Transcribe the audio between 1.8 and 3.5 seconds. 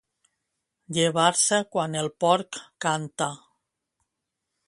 el porc canta.